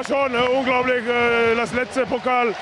[0.00, 1.06] Ja, schon äh, unglaublich.
[1.06, 2.54] Äh, das letzte Pokal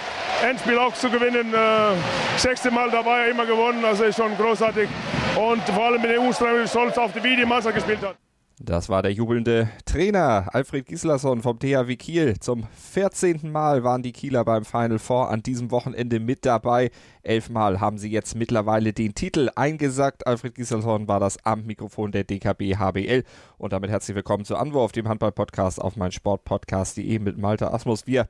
[0.43, 1.55] Endspiel auch zu gewinnen.
[1.55, 3.85] Äh, sechste Mal dabei, immer gewonnen.
[3.85, 4.89] Also ist schon großartig.
[5.37, 8.17] Und vor allem mit dem U stolz auf die, wie die Mannschaft gespielt hat.
[8.61, 12.41] Das war der jubelnde Trainer Alfred Gislason vom THW Kiel.
[12.41, 13.53] Zum 14.
[13.53, 16.91] Mal waren die Kieler beim Final Four an diesem Wochenende mit dabei.
[17.23, 20.27] Elfmal haben sie jetzt mittlerweile den Titel eingesackt.
[20.27, 23.23] Alfred Gislason war das am Mikrofon der DKB HBL.
[23.59, 28.09] Und damit herzlich willkommen zu Anwurf, dem Handball-Podcast auf mein Sportpodcast.de mit Malte Asmus.
[28.09, 28.29] Wir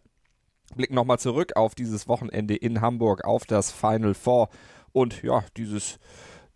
[0.76, 4.50] blicken nochmal zurück auf dieses Wochenende in Hamburg, auf das Final Four.
[4.92, 5.98] Und ja, dieses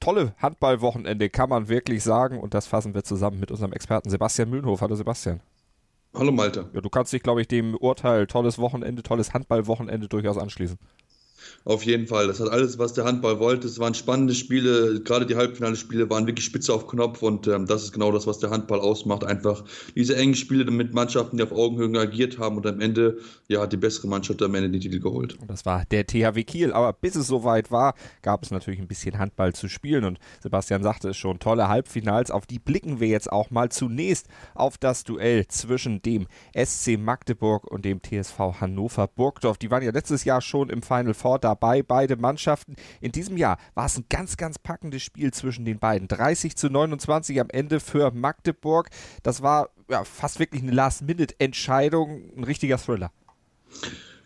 [0.02, 2.40] tolle Handballwochenende, kann man wirklich sagen.
[2.40, 4.80] Und das fassen wir zusammen mit unserem Experten Sebastian Mühlenhof.
[4.80, 5.40] Hallo Sebastian.
[6.14, 6.68] Hallo Malte.
[6.74, 10.78] Ja, du kannst dich, glaube ich, dem Urteil tolles Wochenende, tolles Handballwochenende durchaus anschließen.
[11.64, 12.26] Auf jeden Fall.
[12.26, 13.66] Das hat alles, was der Handball wollte.
[13.66, 15.00] Es waren spannende Spiele.
[15.00, 18.38] Gerade die Halbfinale-Spiele waren wirklich spitze auf Knopf und ähm, das ist genau das, was
[18.38, 19.24] der Handball ausmacht.
[19.24, 23.18] Einfach diese engen Spiele mit Mannschaften, die auf Augenhöhe agiert haben und am Ende
[23.48, 25.38] ja, hat die bessere Mannschaft am Ende den Titel geholt.
[25.40, 26.72] Und das war der THW Kiel.
[26.72, 30.82] Aber bis es soweit war, gab es natürlich ein bisschen Handball zu spielen und Sebastian
[30.82, 32.30] sagte es schon, tolle Halbfinals.
[32.30, 37.70] Auf die blicken wir jetzt auch mal zunächst auf das Duell zwischen dem SC Magdeburg
[37.70, 39.58] und dem TSV Hannover Burgdorf.
[39.58, 42.76] Die waren ja letztes Jahr schon im Final Four dabei, beide Mannschaften.
[43.00, 46.08] In diesem Jahr war es ein ganz, ganz packendes Spiel zwischen den beiden.
[46.08, 48.88] 30 zu 29 am Ende für Magdeburg.
[49.22, 53.10] Das war ja, fast wirklich eine Last-Minute-Entscheidung, ein richtiger Thriller.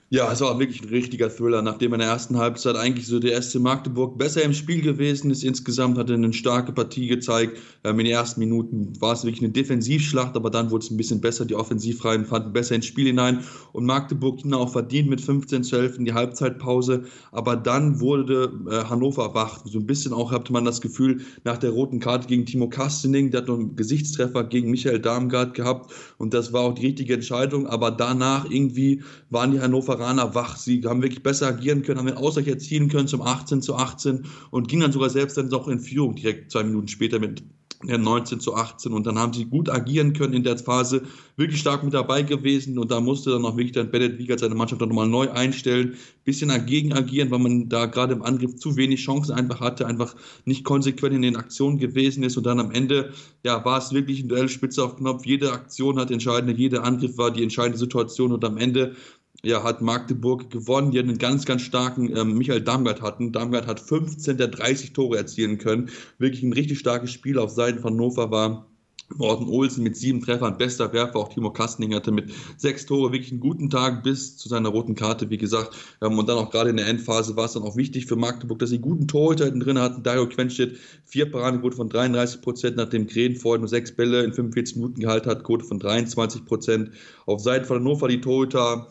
[0.09, 3.43] Ja, es war wirklich ein richtiger Thriller, nachdem in der ersten Halbzeit eigentlich so der
[3.43, 5.43] SC Magdeburg besser im Spiel gewesen ist.
[5.43, 7.59] Insgesamt hat er eine starke Partie gezeigt.
[7.83, 10.97] Ähm, in den ersten Minuten war es wirklich eine Defensivschlacht, aber dann wurde es ein
[10.97, 11.45] bisschen besser.
[11.45, 13.41] Die Offensivreihen fanden besser ins Spiel hinein
[13.73, 17.03] und Magdeburg ging auch verdient mit 15 zu 11 in die Halbzeitpause.
[17.33, 19.63] Aber dann wurde äh, Hannover wach.
[19.65, 23.33] So ein bisschen auch hatte man das Gefühl, nach der roten Karte gegen Timo Kastening,
[23.33, 27.15] der hat noch einen Gesichtstreffer gegen Michael Darmgard gehabt und das war auch die richtige
[27.15, 27.67] Entscheidung.
[27.67, 30.57] Aber danach irgendwie waren die Hannover Hannoveraner wach.
[30.57, 34.27] Sie haben wirklich besser agieren können, haben den Ausgleich erzielen können zum 18 zu 18
[34.51, 37.43] und gingen dann sogar selbst dann auch in Führung direkt zwei Minuten später mit
[37.85, 41.03] 19 zu 18 und dann haben sie gut agieren können in der Phase,
[41.37, 42.79] wirklich stark mit dabei gewesen.
[42.79, 45.95] Und da musste dann auch wirklich dann Bennett Wiegert seine Mannschaft dann nochmal neu einstellen,
[46.25, 50.17] bisschen dagegen agieren, weil man da gerade im Angriff zu wenig Chancen einfach hatte, einfach
[50.47, 52.37] nicht konsequent in den Aktionen gewesen ist.
[52.37, 53.13] Und dann am Ende,
[53.45, 57.19] ja, war es wirklich ein Duell spitze auf Knopf, jede Aktion hat entscheidende, jeder Angriff
[57.19, 58.33] war die entscheidende Situation.
[58.33, 58.97] Und am Ende
[59.43, 63.33] ja, hat Magdeburg gewonnen, die einen ganz, ganz starken ähm, Michael Darmgard hatten.
[63.33, 65.91] Darmgard hat 15 der 30 Tore erzielen können.
[66.19, 68.67] Wirklich ein richtig starkes Spiel auf Seiten von Hannover war.
[69.15, 71.21] Morten Olsen mit sieben Treffern, bester Werfer.
[71.21, 74.97] Auch Timo Kastening hatte mit sechs Tore wirklich einen guten Tag bis zu seiner roten
[74.97, 75.77] Karte, wie gesagt.
[76.03, 78.59] Ähm, und dann auch gerade in der Endphase war es dann auch wichtig für Magdeburg,
[78.59, 80.03] dass sie guten Torhüter drin hatten.
[80.03, 84.77] Dario Quenstedt, vier Paradenquote von 33 Prozent, nachdem Gren vorher nur sechs Bälle in 45
[84.77, 86.91] Minuten gehalten hat, Quote von 23 Prozent.
[87.27, 88.89] Auf Seiten von Hannover die Torhüter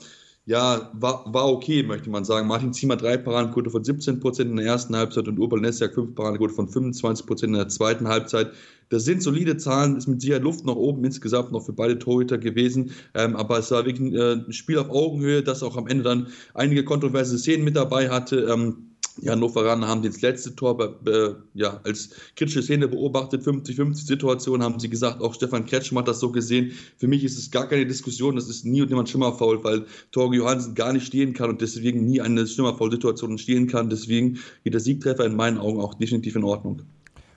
[0.47, 2.47] ja, war, war okay, möchte man sagen.
[2.47, 6.13] Martin Ziemer drei Paradenquote von 17 Prozent in der ersten Halbzeit und Urban Nessiak fünf
[6.13, 8.51] Paradenquote von 25 Prozent in der zweiten Halbzeit.
[8.89, 12.37] Das sind solide Zahlen, ist mit Sicherheit Luft nach oben insgesamt noch für beide Torhüter
[12.37, 12.91] gewesen.
[13.15, 14.15] Ähm, aber es war wirklich ein,
[14.49, 18.41] äh, Spiel auf Augenhöhe, das auch am Ende dann einige kontroverse Szenen mit dabei hatte.
[18.41, 24.63] Ähm, die Hannoveraner haben das letzte Tor äh, ja, als kritische Szene beobachtet, 50-50 Situation,
[24.63, 26.73] haben sie gesagt, auch Stefan Kretschmer hat das so gesehen.
[26.97, 30.37] Für mich ist es gar keine Diskussion, das ist nie und nimmer Schimmerfaul, weil Torge
[30.37, 33.89] Johansen gar nicht stehen kann und deswegen nie eine Schimmerfaul-Situation entstehen kann.
[33.89, 36.81] Deswegen geht der Siegtreffer in meinen Augen auch definitiv in Ordnung.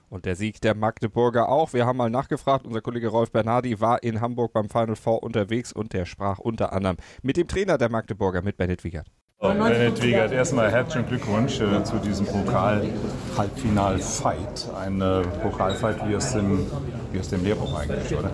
[0.09, 1.73] Und der Sieg der Magdeburger auch.
[1.73, 2.65] Wir haben mal nachgefragt.
[2.65, 6.73] Unser Kollege Rolf Bernardi war in Hamburg beim Final Four unterwegs und der sprach unter
[6.73, 9.11] anderem mit dem Trainer der Magdeburger, mit Bennett Wiegert.
[9.41, 14.67] Bennett Wiegert, erstmal herzlichen Glückwunsch äh, zu diesem Pokal-Halbfinal-Fight.
[14.77, 16.65] Ein äh, Pokalfight wie aus, dem,
[17.13, 18.31] wie aus dem Lehrbuch eigentlich, oder?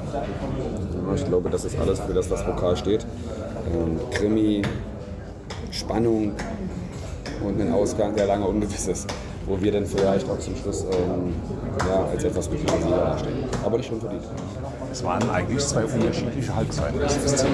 [1.13, 3.05] Ich glaube, das ist alles für das, was Pokal steht.
[3.71, 4.63] Ähm, Krimi,
[5.69, 6.31] Spannung
[7.45, 9.07] und ein Ausgang, der lange ungewiss ist
[9.47, 11.33] wo wir dann vielleicht auch zum Schluss ähm,
[11.87, 13.43] ja, als etwas glücklicher dastehen.
[13.63, 14.23] Aber nicht schon verdient.
[14.91, 16.99] Es waren eigentlich zwei unterschiedliche Halbzeiten.
[16.99, 17.45] Das ist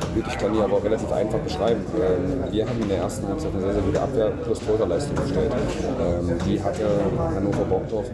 [0.00, 0.26] ziemlich.
[0.26, 1.84] Ich kann die aber relativ einfach beschreiben.
[1.96, 5.52] Ähm, wir haben in der ersten Halbzeit eine sehr, sehr gute Abwehr plus Torleistung gestellt.
[5.52, 6.86] Ähm, die hatte
[7.34, 8.06] Hannover Borgdorf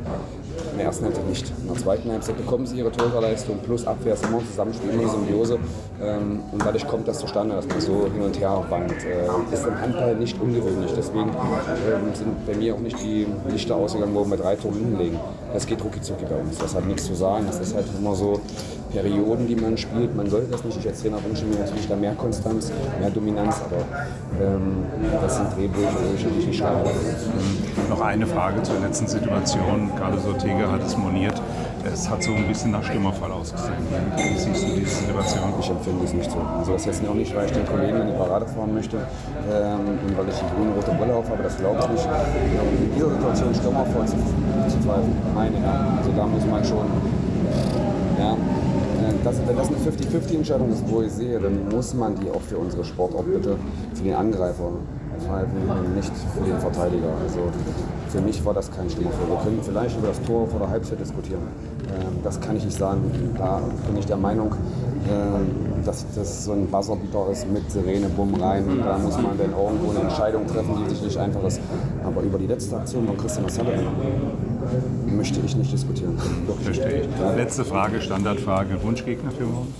[0.73, 1.53] In der ersten Halbzeit nicht.
[1.61, 5.03] In der zweiten Halbzeit bekommen sie ihre Torleistung plus Abwehr, ist immer ein Zusammenspiel, immer
[5.03, 5.59] eine Symbiose.
[6.03, 9.05] Ähm, und dadurch kommt das zustande, dass man so hin und her wankt.
[9.05, 10.93] Äh, ist im Handball nicht ungewöhnlich.
[10.97, 11.31] Deswegen
[12.15, 15.19] sind bei mir auch nicht die Lichter ausgegangen, wo wir drei Tore hinlegen.
[15.53, 16.59] Das geht rucki zucki bei uns.
[16.59, 17.44] Das hat nichts zu sagen.
[17.47, 18.41] Das ist halt immer so
[18.93, 20.15] Perioden, die man spielt.
[20.17, 20.79] Man sollte das nicht.
[20.81, 23.61] Ich als Trainer wünsche mir natürlich da mehr Konstanz, mehr Dominanz.
[23.65, 23.83] Aber
[24.44, 24.85] ähm,
[25.21, 26.91] das sind Drehbücher, wo ich natürlich nicht schreibe.
[27.88, 29.91] Noch eine Frage zur letzten Situation.
[29.99, 31.41] Carlos Ortega hat es moniert.
[31.93, 33.75] Es hat so ein bisschen nach Stürmerfall ausgesehen.
[34.17, 35.55] Wie siehst du diese Situation?
[35.61, 36.38] Ich empfinde es nicht so.
[36.59, 39.99] Also das jetzt auch nicht, weil ich den Kollegen in die Parade fahren möchte ähm,
[40.05, 42.06] und weil ich die grün-rote Brille auf habe, das glaube ich nicht.
[42.06, 47.16] In dieser Situation Stürmerfall zu, zu pfeifen, meine Herren, also da muss man schon, ja,
[49.26, 52.58] das, wenn das eine 50-50-Entscheidung ist, wo ich sehe, dann muss man die auch für
[52.58, 53.56] unsere Sportart bitte
[53.94, 54.70] für den Angreifer
[55.19, 57.08] pfeifen und nicht für den Verteidiger.
[57.23, 57.40] Also
[58.11, 59.28] für mich war das kein Stürmerfall.
[59.28, 61.43] Wir können vielleicht über das Tor vor der Halbzeit diskutieren.
[61.88, 63.02] Ähm, das kann ich nicht sagen.
[63.37, 64.52] Da bin ich der Meinung,
[65.11, 68.64] ähm, dass das so ein Buzzerbeater ist mit Sirene, Bumm rein.
[68.84, 71.61] Da muss man dann irgendwo eine Entscheidung treffen, die sicherlich einfach ist.
[72.05, 73.87] Aber über die letzte Aktion von Christian Sullivan
[75.07, 76.19] möchte ich nicht diskutieren.
[76.63, 77.09] Verstehe ich.
[77.37, 78.83] Letzte Frage, Standardfrage.
[78.83, 79.75] Wunschgegner für morgen?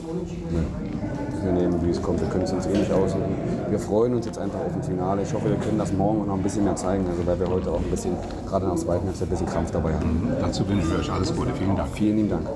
[1.43, 2.21] Wir nehmen, wie es kommt.
[2.21, 3.35] Wir können es uns eh nicht aussuchen.
[3.69, 5.23] Wir freuen uns jetzt einfach auf ein Finale.
[5.23, 7.07] Ich hoffe, wir können das morgen noch ein bisschen mehr zeigen.
[7.09, 8.15] Also, weil wir heute auch ein bisschen,
[8.49, 10.29] gerade der zweiten Hälfte, ein bisschen Krampf dabei haben.
[10.41, 11.53] Dazu wünschen wir euch alles Gute.
[11.55, 11.89] Vielen Dank.
[11.93, 12.47] Vielen lieben Dank.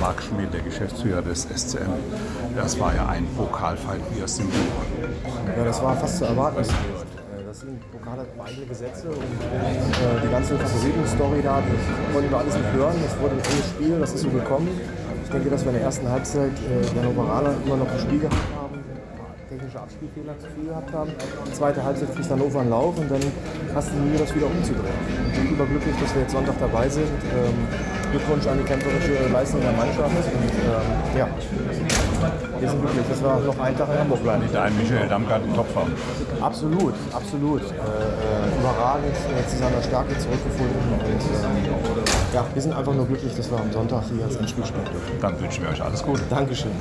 [0.00, 1.92] Marc Schmidt, der Geschäftsführer des SCM.
[2.56, 4.56] Das war ja ein Pokalfight wie aus dem Buch.
[5.56, 6.64] Ja, das war fast zu erwarten.
[7.52, 12.38] Das sind Pokal hat eigene Gesetze und äh, die ganze Favoritenstory da, das wollten wir
[12.38, 12.96] alles nicht hören.
[13.04, 14.68] Das wurde ein frühes Spiel, das ist so gekommen.
[15.22, 18.20] Ich denke, dass wir in der ersten Halbzeit äh, der Hannoveraner immer noch ein Spiel
[18.20, 18.61] gehabt haben,
[19.62, 21.10] technische Abspielfehler zu viel gehabt haben.
[21.46, 23.20] Die zweite Halbzeit kriegt Hannover einen Lauf und dann
[23.74, 24.98] hast du nie das wieder umzudrehen.
[25.32, 27.06] Ich bin überglücklich, dass wir jetzt Sonntag dabei sind.
[27.06, 27.54] Ähm,
[28.10, 30.10] Glückwunsch an die kämpferische Leistung der Mannschaft.
[30.10, 31.28] Und, ähm, ja,
[32.60, 34.42] wir sind glücklich, dass wir noch einen Tag in Hamburg bleiben.
[34.52, 35.92] Dein Michael Dammgart in Topform.
[36.40, 37.62] Absolut, absolut.
[37.62, 40.92] Äh, äh, überragend, äh, zu seiner Stärke zurückgefunden.
[40.92, 41.72] Und, ähm,
[42.34, 45.20] ja, wir sind einfach nur glücklich, dass wir am Sonntag hier als Endspiel spielen dürfen.
[45.20, 46.22] Dann wünschen wir euch alles Gute.
[46.28, 46.72] Dankeschön.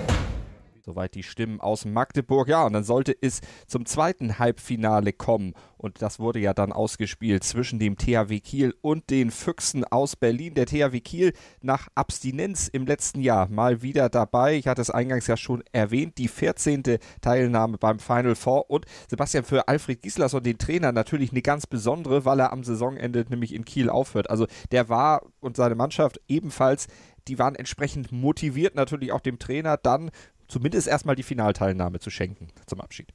[0.83, 2.47] Soweit die Stimmen aus Magdeburg.
[2.47, 5.53] Ja, und dann sollte es zum zweiten Halbfinale kommen.
[5.77, 10.55] Und das wurde ja dann ausgespielt zwischen dem THW Kiel und den Füchsen aus Berlin.
[10.55, 14.55] Der THW Kiel nach Abstinenz im letzten Jahr mal wieder dabei.
[14.55, 16.17] Ich hatte es eingangs ja schon erwähnt.
[16.17, 16.83] Die 14.
[17.21, 18.69] Teilnahme beim Final Four.
[18.69, 23.25] Und Sebastian, für Alfred Gislason, den Trainer, natürlich eine ganz besondere, weil er am Saisonende
[23.29, 24.29] nämlich in Kiel aufhört.
[24.29, 26.87] Also der war und seine Mannschaft ebenfalls
[27.27, 30.11] die waren entsprechend motiviert, natürlich auch dem Trainer dann
[30.51, 33.07] zumindest erstmal die Finalteilnahme zu schenken zum Abschied.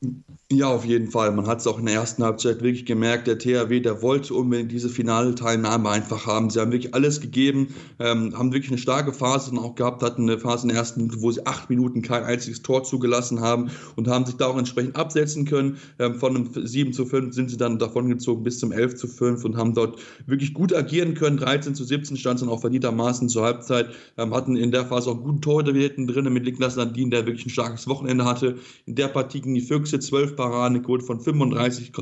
[0.51, 1.33] Ja, auf jeden Fall.
[1.33, 4.73] Man hat es auch in der ersten Halbzeit wirklich gemerkt, der THW, der wollte unbedingt
[4.73, 6.49] diese Finalteilnahme einfach haben.
[6.49, 10.23] Sie haben wirklich alles gegeben, ähm, haben wirklich eine starke Phase dann auch gehabt, hatten
[10.23, 13.71] eine Phase in der ersten Minute, wo sie acht Minuten kein einziges Tor zugelassen haben
[13.97, 15.77] und haben sich da auch entsprechend absetzen können.
[15.99, 19.45] Ähm, von einem 7 zu 5 sind sie dann davongezogen bis zum 11 zu 5
[19.45, 21.37] und haben dort wirklich gut agieren können.
[21.37, 25.11] 13 zu 17 stand es dann auch verdientermaßen zur Halbzeit, ähm, hatten in der Phase
[25.11, 28.59] auch guten Torhüter drin mit Niklas Landin, der wirklich ein starkes Wochenende hatte.
[28.87, 31.93] In der Partie gegen die Füchse 12 Paraden, Quote von 35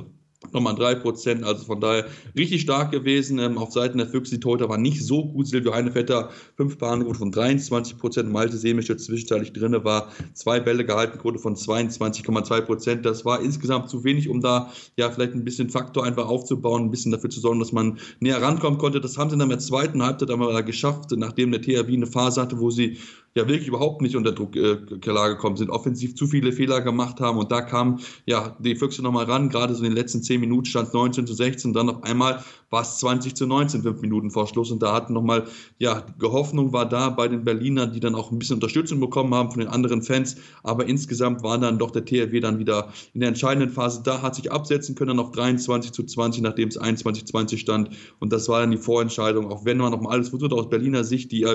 [0.53, 2.07] nochmal 3%, also von daher
[2.37, 3.39] richtig stark gewesen.
[3.39, 5.49] Ähm, auf Seiten der Füchse, die Torhüter war nicht so gut.
[5.49, 11.19] Silvio Heinevetter, 5 Paradenquote von 23%, Malte Semisch, der zwischenzeitlich drin war, zwei Bälle gehalten,
[11.19, 12.97] Quote von 22,2%.
[13.03, 16.91] Das war insgesamt zu wenig, um da ja vielleicht ein bisschen Faktor einfach aufzubauen, ein
[16.91, 19.01] bisschen dafür zu sorgen, dass man näher rankommen konnte.
[19.01, 22.41] Das haben sie dann in der zweiten Halbzeit aber geschafft, nachdem der THW eine Phase
[22.41, 22.99] hatte, wo sie
[23.37, 27.39] ja wirklich überhaupt nicht unter Druck äh, gekommen sind, offensiv zu viele Fehler gemacht haben.
[27.39, 30.67] Und da kam ja die Füchse nochmal ran, gerade so in den letzten 10 Minuten
[30.67, 34.31] stand 19 zu 16 und dann auf einmal war es 20 zu 19, fünf Minuten
[34.31, 34.71] vor Schluss.
[34.71, 35.47] Und da hatten nochmal,
[35.79, 39.35] ja, die Hoffnung war da bei den Berlinern, die dann auch ein bisschen Unterstützung bekommen
[39.35, 43.21] haben von den anderen Fans, aber insgesamt war dann doch der THW dann wieder in
[43.21, 44.03] der entscheidenden Phase.
[44.05, 47.91] Da, hat sich absetzen können, dann auf 23 zu 20, nachdem es 21 20 stand.
[48.21, 51.31] Und das war dann die Vorentscheidung, auch wenn man nochmal alles versucht aus Berliner Sicht,
[51.33, 51.47] die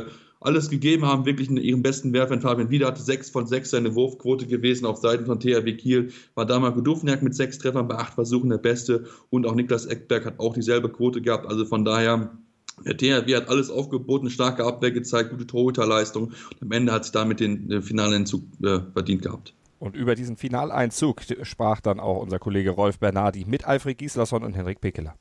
[0.41, 2.39] alles gegeben haben, wirklich in ihrem besten Werfer.
[2.39, 6.12] Fabian Wieder hatte 6 von 6 seine Wurfquote gewesen auf Seiten von THW Kiel.
[6.36, 10.25] War damals Dufniak mit 6 Treffern bei 8 Versuchen der Beste und auch Niklas Eckberg
[10.25, 11.46] hat auch dieselbe Quote gehabt.
[11.46, 12.38] Also von daher,
[12.86, 17.12] der THW hat alles aufgeboten, starke Abwehr gezeigt, gute Torhüterleistung und am Ende hat sich
[17.12, 19.53] damit den Finaleinzug äh, verdient gehabt.
[19.79, 24.53] Und über diesen Finaleinzug sprach dann auch unser Kollege Rolf Bernardi mit Alfred Gislason und
[24.53, 25.15] Henrik Pekeler.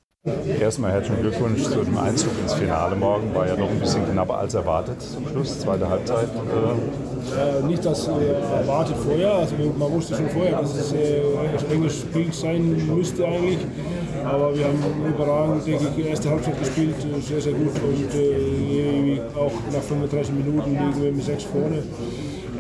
[0.61, 3.35] Erstmal herzlichen Glückwunsch zu dem Einzug ins Finale morgen.
[3.35, 6.29] War ja noch ein bisschen knapper als erwartet zum Schluss, zweite Halbzeit.
[6.29, 11.73] Äh, nicht das äh, erwartet vorher, also man wusste schon vorher, dass es äh, ein
[11.73, 13.59] enges Spiel sein müsste eigentlich.
[14.25, 17.73] Aber wir haben überragend, denke ich, die erste Halbzeit gespielt, sehr, sehr gut.
[17.83, 21.83] Und äh, auch nach 35 Minuten liegen wir mit sechs vorne.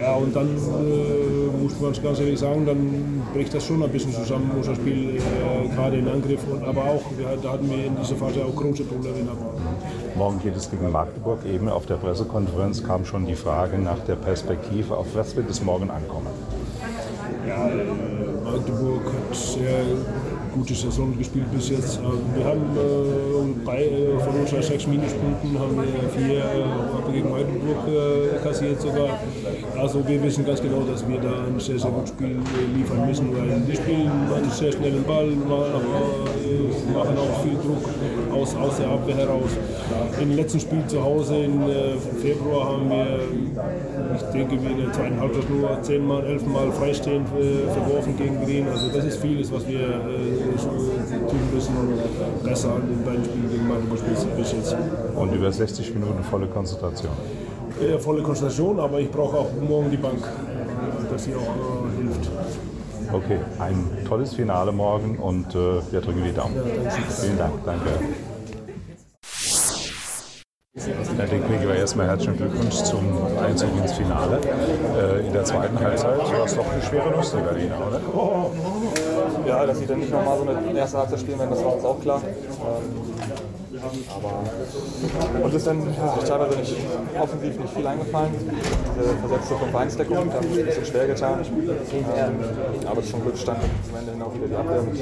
[0.00, 3.90] Ja, und dann äh, muss man es ganz ehrlich sagen, dann bricht das schon ein
[3.90, 6.40] bisschen zusammen, unser Spiel, äh, gerade in Angriff.
[6.50, 9.17] Und, aber auch, wir, da hatten wir in dieser Phase auch große Probleme.
[10.17, 11.45] Morgen geht es gegen Magdeburg.
[11.45, 14.97] Eben auf der Pressekonferenz kam schon die Frage nach der Perspektive.
[14.97, 16.28] Auf was wird es morgen ankommen?
[17.47, 17.85] Ja, äh,
[18.45, 19.81] Magdeburg hat sehr
[20.59, 22.00] gute Saison gespielt bis jetzt.
[22.35, 27.87] Wir haben äh, bei, äh, von unseren sechs Minuspunkten haben wir vier äh, gegen Magdeburg
[27.87, 29.21] äh, kassiert sogar.
[29.79, 33.07] Also wir wissen ganz genau, dass wir da ein sehr, sehr gutes Spiel äh, liefern
[33.07, 35.31] müssen, weil wir spielen einen sehr schnellen Ball,
[36.49, 37.85] äh, machen auch viel Druck
[38.33, 39.50] aus, aus der Abwehr heraus.
[40.21, 41.61] Im letzten Spiel zu Hause im
[42.21, 43.21] Februar haben wir,
[44.17, 48.69] ich denke, wir in der zweiten Halbzeit nur zehnmal, elfmal freistehend verworfen gegen Green.
[48.69, 51.73] Also das ist vieles, was wir tun müssen,
[52.45, 54.00] besser an den beiden Spielen gegen Magdeburg
[54.37, 54.76] bis jetzt.
[55.14, 57.12] Und über 60 Minuten volle Konzentration?
[57.81, 60.19] Ja, volle Konzentration, aber ich brauche auch morgen die Bank,
[61.11, 62.31] dass sie auch äh, hilft.
[63.12, 66.55] Okay, ein tolles Finale morgen und äh, wir drücken die Daumen.
[67.21, 67.91] Vielen Dank, danke.
[71.29, 73.00] Kriegen wir erstmal herzlichen Glückwunsch zum
[73.45, 74.38] Einzug ins Finale.
[74.97, 78.00] Äh, in der zweiten Halbzeit war es doch eine schwere Nuss, die Berliner, oder?
[79.47, 81.85] Ja, dass sie dann nicht nochmal so eine erste Halbzeit spielen werden, das war uns
[81.85, 82.21] auch klar.
[82.25, 83.58] Ähm,
[84.14, 86.76] aber uns ist dann ja, teilweise nicht
[87.20, 88.32] offensiv nicht viel eingefallen.
[88.38, 91.40] Diese versetzte 5-1-Deckung hat uns ein bisschen schwer getan.
[91.42, 92.35] Ähm,
[92.87, 94.92] aber zum Glück stand zum Ende hin auch wieder die Abwehr mit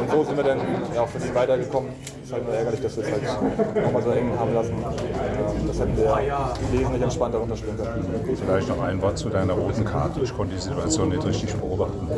[0.00, 0.60] Und so sind wir dann
[0.94, 1.90] ja, auch für sie weitergekommen.
[2.22, 4.72] Es ist halt nur ärgerlich, dass wir es halt nochmal so eng haben lassen.
[4.72, 8.36] Ähm, das hätten wir wesentlich entspannter runterspielen können.
[8.36, 10.20] Vielleicht noch ein Wort zu deiner roten Karte.
[10.20, 12.08] Ich konnte die Situation nicht richtig beobachten.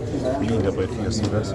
[0.41, 1.55] Wie interpretierst du das?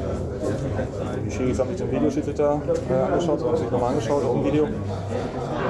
[1.25, 4.43] Die Schiris haben sich den Videoschiedsrichter äh, angeschaut, so haben sich nochmal angeschaut, auch im
[4.45, 4.67] Video.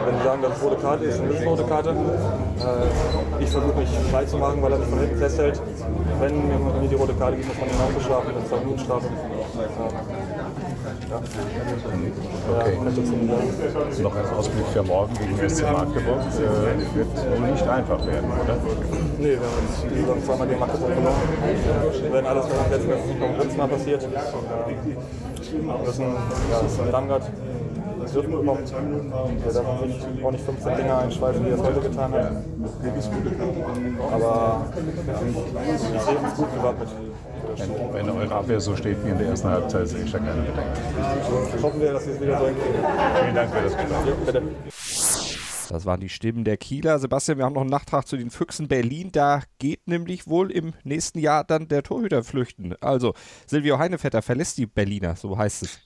[0.05, 1.89] Wenn sie sagen, dass es rote Karte ist, dann ist es eine rote Karte.
[1.89, 5.61] Äh, ich versuche mich frei zu machen, weil er mich von hinten festhält.
[6.19, 6.47] Wenn
[6.81, 9.05] mir die rote Karte gibt, muss man ihn auch bestrafen, dann zwei Minuten Strafe.
[11.09, 11.17] Ja.
[12.59, 12.77] Okay.
[14.01, 16.19] Noch ein Ausblick für morgen gegen SC Magdeburg.
[16.19, 17.07] Äh, wird
[17.39, 18.57] wohl nicht einfach werden, oder?
[19.23, 21.15] Nee, wir haben uns die Saison zweimal gegen Magdeburg verloren.
[22.03, 24.01] Wir werden alles setzen, dass es nicht ein drittes Mal passiert.
[24.01, 26.05] Wir müssen
[26.51, 27.23] ja, Damgard
[28.13, 28.73] Rhythmen bekommt.
[29.45, 32.31] Der darf auch nicht 15 Dinger einschweißen, wie er es heute getan hat.
[34.11, 36.89] Aber wir sehen uns gut gewappnet.
[37.55, 40.41] Wenn, wenn eure Abwehr so steht wie in der ersten Halbzeit, sehe ich da keine
[40.41, 41.63] Bedenken.
[41.63, 42.85] Hoffen wir, dass wir es wieder so hinkriegen.
[43.21, 44.15] Vielen Dank für das Gespräch.
[44.25, 44.41] Bitte.
[45.73, 46.99] Das waren die Stimmen der Kieler.
[46.99, 49.11] Sebastian, wir haben noch einen Nachtrag zu den Füchsen Berlin.
[49.11, 52.75] Da geht nämlich wohl im nächsten Jahr dann der Torhüter flüchten.
[52.79, 53.15] Also,
[53.47, 55.79] Silvio Heinevetter verlässt die Berliner, so heißt es.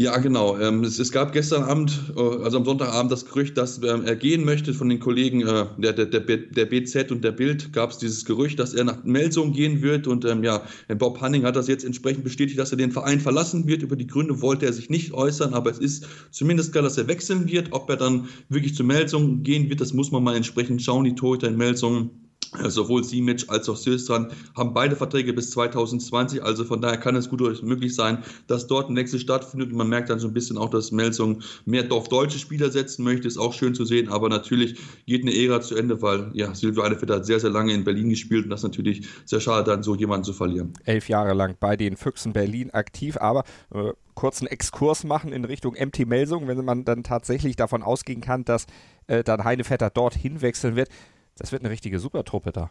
[0.00, 0.56] Ja, genau.
[0.56, 4.14] Ähm, es, es, gab gestern Abend, äh, also am Sonntagabend, das Gerücht, dass ähm, er
[4.14, 7.72] gehen möchte von den Kollegen äh, der, der, der, BZ und der Bild.
[7.72, 10.06] Gab es dieses Gerücht, dass er nach Melsung gehen wird.
[10.06, 10.62] Und ähm, ja,
[10.98, 13.82] Bob Hanning hat das jetzt entsprechend bestätigt, dass er den Verein verlassen wird.
[13.82, 17.08] Über die Gründe wollte er sich nicht äußern, aber es ist zumindest klar, dass er
[17.08, 17.72] wechseln wird.
[17.72, 21.06] Ob er dann wirklich zu Melsung gehen wird, das muss man mal entsprechend schauen.
[21.06, 22.27] Die Torhüter in Melsung äh,
[22.68, 27.28] sowohl Simic als auch Silstran haben beide Verträge bis 2020, also von daher kann es
[27.28, 29.70] gut möglich sein, dass dort ein Wechsel stattfindet.
[29.70, 33.04] Und man merkt dann so ein bisschen auch, dass Melsung mehr auf deutsche Spieler setzen
[33.04, 36.54] möchte, ist auch schön zu sehen, aber natürlich geht eine Ära zu Ende, weil ja,
[36.54, 38.44] Silvio Einefeldt hat sehr, sehr lange in Berlin gespielt.
[38.44, 40.72] Und das ist natürlich sehr schade, dann so jemanden zu verlieren.
[40.84, 45.74] Elf Jahre lang bei den Füchsen Berlin aktiv, aber äh, kurzen Exkurs machen in Richtung
[45.74, 48.66] MT Melsung, wenn man dann tatsächlich davon ausgehen kann, dass
[49.06, 50.88] äh, dann Heinevetter dort hinwechseln wird
[51.38, 52.70] das wird eine richtige Supertruppe da.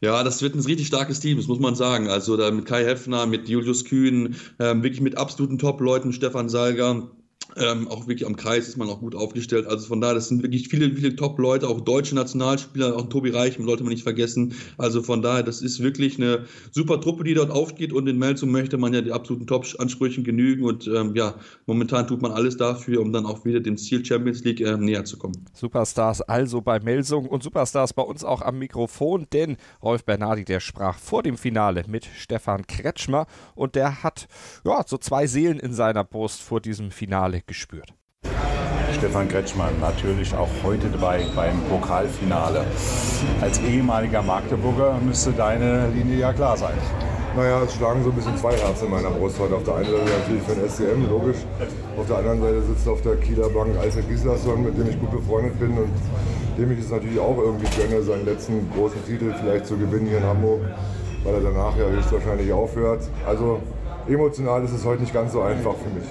[0.00, 2.08] Ja, das wird ein richtig starkes Team, das muss man sagen.
[2.08, 7.08] Also da mit Kai Heffner, mit Julius Kühn, ähm, wirklich mit absoluten Top-Leuten, Stefan Salger,
[7.56, 9.66] ähm, auch wirklich am Kreis ist man auch gut aufgestellt.
[9.66, 13.58] Also von daher, das sind wirklich viele, viele Top-Leute, auch deutsche Nationalspieler, auch Tobi Reich,
[13.58, 14.54] sollte man nicht vergessen.
[14.78, 18.50] Also von daher, das ist wirklich eine super Truppe, die dort aufgeht und in Melsung
[18.50, 21.34] möchte man ja die absoluten Top-Ansprüchen genügen und ähm, ja,
[21.66, 25.04] momentan tut man alles dafür, um dann auch wieder dem Ziel Champions League äh, näher
[25.04, 25.44] zu kommen.
[25.52, 30.60] Superstars also bei Melsung und Superstars bei uns auch am Mikrofon, denn Rolf Bernardi, der
[30.60, 34.26] sprach vor dem Finale mit Stefan Kretschmer und der hat
[34.64, 37.94] ja so zwei Seelen in seiner Brust vor diesem Finale gespürt.
[38.92, 42.64] Stefan Kretschmann, natürlich auch heute dabei beim Pokalfinale.
[43.40, 46.74] Als ehemaliger Magdeburger müsste deine Linie ja klar sein.
[47.34, 49.56] Naja, es schlagen so ein bisschen zwei Herzen in meiner Brust heute.
[49.56, 51.38] Auf der einen Seite natürlich für den SCM, logisch.
[51.98, 55.10] Auf der anderen Seite sitzt auf der Kieler Bank Alfred Gislason, mit dem ich gut
[55.10, 55.90] befreundet bin und
[56.58, 60.18] dem ich es natürlich auch irgendwie gönne, seinen letzten großen Titel vielleicht zu gewinnen hier
[60.18, 60.60] in Hamburg,
[61.24, 63.08] weil er danach ja höchstwahrscheinlich aufhört.
[63.26, 63.60] Also
[64.06, 66.08] emotional ist es heute nicht ganz so einfach für mich.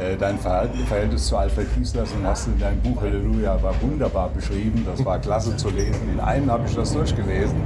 [0.00, 4.86] Äh, dein Verhältnis zu Alfred Gislason hast du in deinem Buch Halleluja war wunderbar beschrieben.
[4.90, 6.08] Das war klasse zu lesen.
[6.10, 7.56] In einem habe ich das durchgelesen.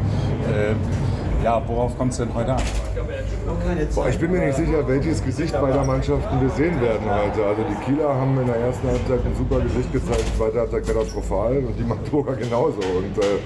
[0.52, 0.74] Äh,
[1.44, 2.62] ja, worauf kommt es denn heute an?
[3.94, 7.44] Boah, ich bin mir nicht sicher, welches Gesicht beider Mannschaften wir sehen werden heute.
[7.44, 11.58] Also die Kieler haben in der ersten Halbzeit ein super Gesicht gezeigt, zweite Halbzeit katastrophal
[11.58, 12.80] und die Magdeburger genauso.
[12.80, 13.38] Und äh,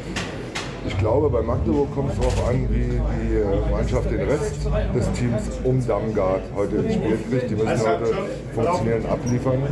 [0.89, 4.57] ich glaube, bei Magdeburg kommt es darauf an, wie die äh, Mannschaft den Rest
[4.95, 7.51] des Teams um Damgard heute ins Spiel kriegt.
[7.51, 8.15] Die müssen heute
[8.55, 9.63] funktionierend abliefern.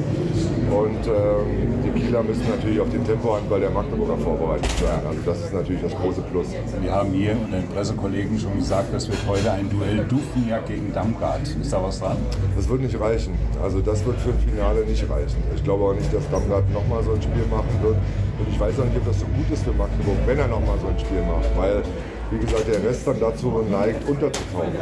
[0.71, 5.01] Und ähm, die Kieler müssen natürlich auf den Tempohandball der Magdeburger vorbereitet sein.
[5.09, 6.49] Also das ist natürlich das große Plus.
[6.81, 10.93] Wir haben hier unter den Pressekollegen schon gesagt, das wird heute ein Duell Dufenjagd gegen
[10.93, 11.43] Damgard.
[11.43, 12.19] Ist da was dran?
[12.55, 13.35] Das wird nicht reichen.
[13.63, 15.43] Also das wird für ein Finale nicht reichen.
[15.55, 17.97] Ich glaube auch nicht, dass Damgard nochmal so ein Spiel machen wird.
[18.39, 20.79] Und ich weiß auch nicht, ob das so gut ist für Magdeburg, wenn er nochmal
[20.79, 21.49] so ein Spiel macht.
[21.57, 21.83] Weil,
[22.31, 24.73] wie gesagt, der Rest dann dazu neigt, unterzutauchen.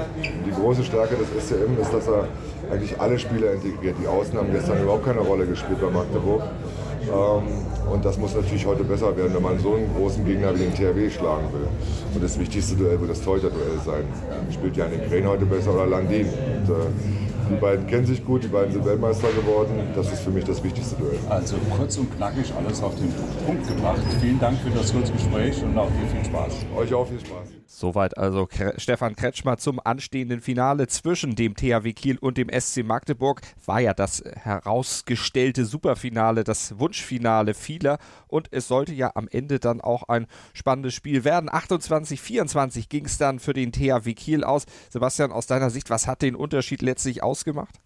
[0.47, 2.27] Die große Stärke des SCM ist, dass er
[2.71, 3.97] eigentlich alle Spieler integriert.
[4.03, 6.43] Die Außen haben gestern überhaupt keine Rolle gespielt bei Magdeburg.
[7.05, 10.61] Ähm, und das muss natürlich heute besser werden, wenn man so einen großen Gegner wie
[10.61, 11.69] den THW schlagen will.
[12.15, 14.05] Und das wichtigste Duell wird das Torhüter-Duell sein.
[14.51, 16.27] Spielt ja den Krähen heute besser oder Landin?
[16.27, 19.75] Und, äh, die beiden kennen sich gut, die beiden sind Weltmeister geworden.
[19.95, 21.19] Das ist für mich das wichtigste Duell.
[21.29, 23.13] Also kurz und knackig alles auf den
[23.47, 24.01] Punkt gebracht.
[24.21, 26.53] Vielen Dank für das kurze Gespräch und auch dir viel Spaß.
[26.77, 27.49] Euch auch viel Spaß.
[27.67, 33.41] Soweit also Stefan Kretschmer zum anstehenden Finale zwischen dem THW Kiel und dem SC Magdeburg.
[33.67, 37.99] War ja das herausgestellte Superfinale, das Wunschfinale vieler.
[38.29, 41.51] Und es sollte ja am Ende dann auch ein spannendes Spiel werden.
[41.51, 44.67] 28-24 ging es dann für den THW Kiel aus.
[44.91, 47.81] Sebastian, aus deiner Sicht, was hat den Unterschied letztlich ausgemacht?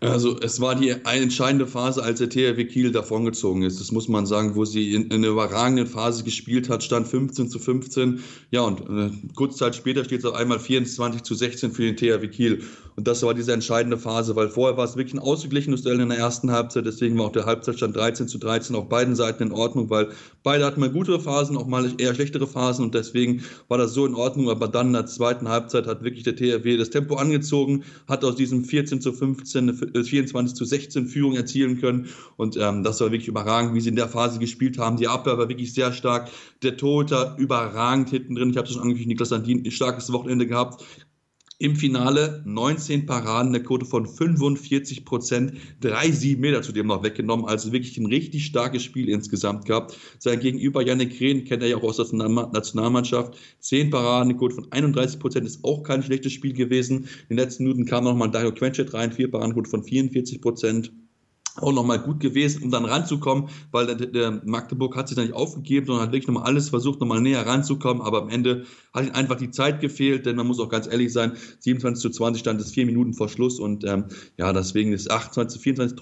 [0.00, 3.80] Also es war die entscheidende Phase, als der THW Kiel davongezogen ist.
[3.80, 7.48] Das muss man sagen, wo sie in, in einer überragenden Phase gespielt hat, stand 15
[7.48, 8.20] zu 15.
[8.50, 11.96] Ja, und äh, kurze Zeit später steht es auf einmal 24 zu 16 für den
[11.96, 12.62] THW Kiel.
[12.96, 16.10] Und das war diese entscheidende Phase, weil vorher war es wirklich ein ausgeglichenes Duell in
[16.10, 16.86] der ersten Halbzeit.
[16.86, 20.10] Deswegen war auch der Halbzeitstand 13 zu 13 auf beiden Seiten in Ordnung, weil
[20.42, 22.84] beide hatten mal gute Phasen, auch mal eher schlechtere Phasen.
[22.84, 24.50] Und deswegen war das so in Ordnung.
[24.50, 28.36] Aber dann in der zweiten Halbzeit hat wirklich der THW das Tempo angezogen, hat aus
[28.36, 32.08] diesem 14 zu 15 eine 24 zu 16 Führung erzielen können.
[32.36, 34.96] Und ähm, das war wirklich überragend, wie sie in der Phase gespielt haben.
[34.96, 36.30] Die Abwehr war wirklich sehr stark.
[36.62, 38.50] Der Torhüter überragend hinten drin.
[38.50, 40.84] Ich habe es schon angekündigt, Niklas Landin, ein starkes Wochenende gehabt.
[41.58, 47.46] Im Finale 19 Paraden, eine Quote von 45 Prozent, drei sieben Meter zudem noch weggenommen.
[47.46, 49.96] Also wirklich ein richtig starkes Spiel insgesamt gehabt.
[50.18, 53.38] Sein Gegenüber Yannick Rehn kennt er ja auch aus der Nationalmannschaft.
[53.60, 57.08] Zehn Paraden, eine Quote von 31 Prozent ist auch kein schlechtes Spiel gewesen.
[57.28, 60.92] In den letzten Minuten kam nochmal Dario Quenchet rein, vier Paraden, Quote von 44 Prozent
[61.56, 65.34] auch nochmal gut gewesen, um dann ranzukommen, weil der, der, Magdeburg hat sich da nicht
[65.34, 69.12] aufgegeben, sondern hat wirklich nochmal alles versucht, nochmal näher ranzukommen, aber am Ende hat ihm
[69.12, 72.60] einfach die Zeit gefehlt, denn man muss auch ganz ehrlich sein, 27 zu 20 stand
[72.60, 75.98] es vier Minuten vor Schluss und ähm, ja, deswegen ist 28 zu 24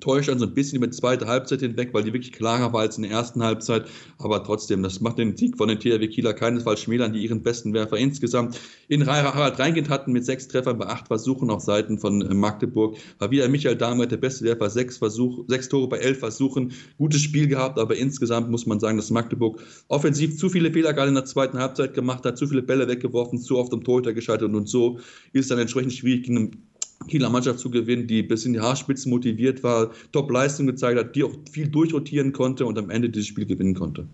[0.00, 2.80] täuscht dann so ein bisschen über die zweite Halbzeit hinweg, weil die wirklich klarer war
[2.80, 3.86] als in der ersten Halbzeit.
[4.18, 7.72] Aber trotzdem, das macht den Sieg von den THW Kieler keinesfalls schmälern, die ihren besten
[7.74, 12.22] Werfer insgesamt in Harald Reingent hatten mit sechs Treffern bei acht Versuchen auf Seiten von
[12.22, 12.96] äh, Magdeburg.
[13.18, 16.72] War wieder Michael Dahmer der beste Werfer, sechs, Versuch, sechs Tore bei elf Versuchen.
[16.98, 21.08] Gutes Spiel gehabt, aber insgesamt muss man sagen, dass Magdeburg offensiv zu viele Fehler gerade
[21.08, 24.52] in der zweiten Halbzeit gemacht hat, zu viele Bälle weggeworfen, zu oft am Torhüter gescheitert
[24.52, 24.98] und so
[25.32, 26.65] ist dann entsprechend schwierig gegen
[27.08, 31.24] Kieler Mannschaft zu gewinnen, die bis in die Haarspitzen motiviert war, Top-Leistung gezeigt hat, die
[31.24, 34.06] auch viel durchrotieren konnte und am Ende dieses Spiel gewinnen konnte.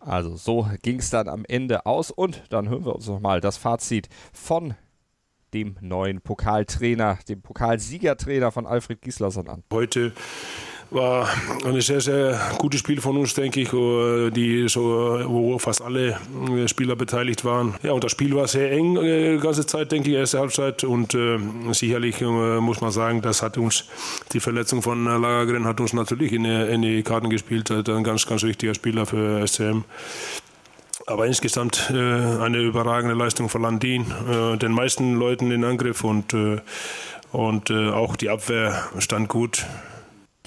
[0.00, 3.56] Also so ging es dann am Ende aus und dann hören wir uns nochmal das
[3.56, 4.74] Fazit von
[5.54, 9.62] dem neuen Pokaltrainer, dem Pokalsiegertrainer von Alfred Gislason an.
[9.72, 10.12] Heute
[10.90, 11.28] war
[11.64, 16.18] ein sehr, sehr gutes Spiel von uns, denke ich, die so, wo fast alle
[16.50, 17.74] äh, Spieler beteiligt waren.
[17.82, 20.84] Ja, und das Spiel war sehr eng äh, die ganze Zeit, denke ich, erste Halbzeit.
[20.84, 21.38] Und äh,
[21.72, 23.84] sicherlich äh, muss man sagen, das hat uns,
[24.32, 27.70] die Verletzung von Lagergren hat uns natürlich in, in die Karten gespielt.
[27.70, 29.84] Ein ganz, ganz wichtiger Spieler für SCM.
[31.06, 36.34] Aber insgesamt äh, eine überragende Leistung von Landin, äh, den meisten Leuten in Angriff und,
[37.32, 39.66] und auch die Abwehr stand gut.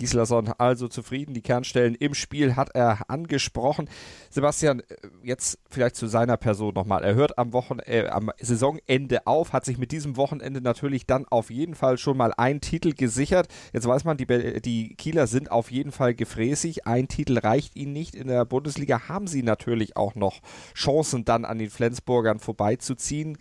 [0.01, 1.35] Gislason also zufrieden.
[1.35, 3.87] Die Kernstellen im Spiel hat er angesprochen.
[4.31, 4.81] Sebastian,
[5.21, 7.03] jetzt vielleicht zu seiner Person nochmal.
[7.03, 11.27] Er hört am, Wochen äh, am Saisonende auf, hat sich mit diesem Wochenende natürlich dann
[11.27, 13.47] auf jeden Fall schon mal einen Titel gesichert.
[13.73, 16.87] Jetzt weiß man, die, die Kieler sind auf jeden Fall gefräßig.
[16.87, 18.15] Ein Titel reicht ihnen nicht.
[18.15, 20.41] In der Bundesliga haben sie natürlich auch noch
[20.73, 23.37] Chancen, dann an den Flensburgern vorbeizuziehen.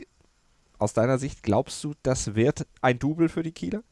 [0.78, 3.82] Aus deiner Sicht glaubst du, das wird ein Double für die Kieler?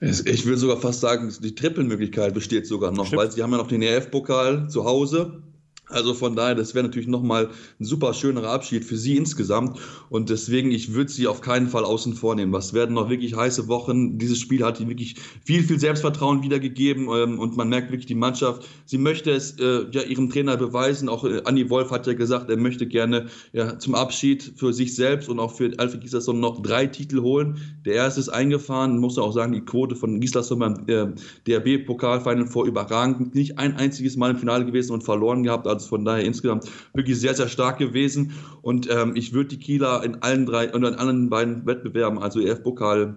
[0.00, 3.22] Ich will sogar fast sagen, die Trippelmöglichkeit besteht sogar noch, Stimmt.
[3.22, 5.42] weil sie haben ja noch den EF-Pokal zu Hause
[5.90, 7.48] Also von daher, das wäre natürlich nochmal
[7.80, 9.78] ein super schönerer Abschied für sie insgesamt.
[10.10, 12.52] Und deswegen, ich würde sie auf keinen Fall außen vor nehmen.
[12.52, 14.18] Das werden noch wirklich heiße Wochen.
[14.18, 17.08] Dieses Spiel hat ihnen wirklich viel, viel Selbstvertrauen wiedergegeben.
[17.08, 21.08] Ähm, und man merkt wirklich die Mannschaft, sie möchte es äh, ja ihrem Trainer beweisen.
[21.08, 24.94] Auch äh, Andy Wolf hat ja gesagt, er möchte gerne ja, zum Abschied für sich
[24.94, 27.56] selbst und auch für Alfred Gislason noch drei Titel holen.
[27.86, 31.06] Der erste ist eingefahren, muss auch sagen, die Quote von Gislason beim äh,
[31.46, 33.34] DRB-Pokalfinal vor überragend.
[33.34, 35.66] Nicht ein einziges Mal im Finale gewesen und verloren gehabt.
[35.66, 38.32] Also also von daher insgesamt wirklich sehr, sehr stark gewesen.
[38.62, 42.40] Und ähm, ich würde die Kieler in allen drei und in allen beiden Wettbewerben, also
[42.40, 43.16] EF-Pokal,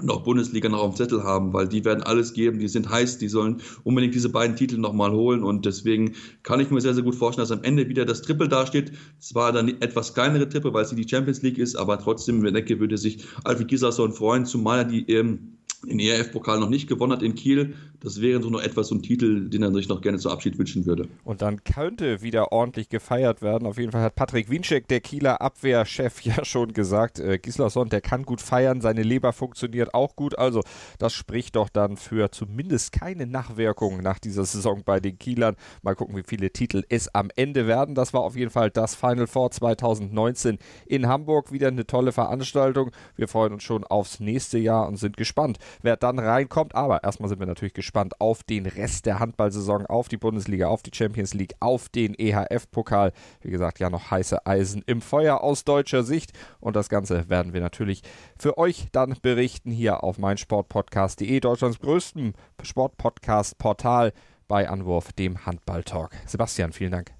[0.00, 2.88] und auch Bundesliga noch auf dem Zettel haben, weil die werden alles geben, die sind
[2.88, 6.94] heiß, die sollen unbedingt diese beiden Titel nochmal holen und deswegen kann ich mir sehr,
[6.94, 8.92] sehr gut vorstellen, dass am Ende wieder das Triple dasteht.
[9.18, 12.96] Zwar dann etwas kleinere Triple, weil es die Champions League ist, aber trotzdem, denke, würde
[12.96, 17.34] sich Alfred Gislason freuen, zumal er die ähm, den ERF-Pokal noch nicht gewonnen hat in
[17.34, 17.74] Kiel.
[18.00, 20.58] Das wäre so noch etwas so ein Titel, den er sich noch gerne zum Abschied
[20.58, 21.08] wünschen würde.
[21.22, 23.66] Und dann könnte wieder ordentlich gefeiert werden.
[23.66, 28.00] Auf jeden Fall hat Patrick Winczek, der Kieler Abwehrchef, ja schon gesagt, äh, Gislason, der
[28.00, 30.38] kann gut feiern, seine Leber funktioniert auch gut.
[30.38, 30.62] Also
[30.98, 35.56] das spricht doch dann für zumindest keine Nachwirkungen nach dieser Saison bei den Kielern.
[35.82, 37.94] Mal gucken, wie viele Titel es am Ende werden.
[37.94, 41.52] Das war auf jeden Fall das Final Four 2019 in Hamburg.
[41.52, 42.92] Wieder eine tolle Veranstaltung.
[43.16, 46.74] Wir freuen uns schon aufs nächste Jahr und sind gespannt, wer dann reinkommt.
[46.74, 50.82] Aber erstmal sind wir natürlich gespannt auf den Rest der Handballsaison, auf die Bundesliga, auf
[50.82, 53.12] die Champions League, auf den EHF-Pokal.
[53.40, 56.32] Wie gesagt, ja noch heiße Eisen im Feuer aus deutscher Sicht.
[56.60, 58.02] Und das Ganze werden wir natürlich
[58.38, 64.12] für euch dann berichten hier auf meinsportpodcast.de, Deutschlands größten Sportpodcast-Portal
[64.48, 66.10] bei Anwurf, dem Handball-Talk.
[66.26, 67.19] Sebastian, vielen Dank.